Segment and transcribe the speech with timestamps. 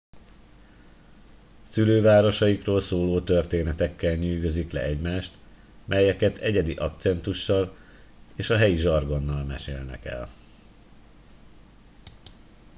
[1.63, 5.37] szülővárosaikról szóló történetekkel nyűgözik le egymást
[5.85, 7.77] melyeket egyedi akcentussal
[8.35, 10.27] és a helyi zsargonnal mesélnek el